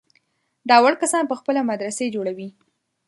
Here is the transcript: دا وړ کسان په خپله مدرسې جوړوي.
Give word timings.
دا 0.69 0.77
وړ 0.83 0.93
کسان 1.03 1.23
په 1.27 1.35
خپله 1.39 1.61
مدرسې 1.71 2.05
جوړوي. 2.15 2.49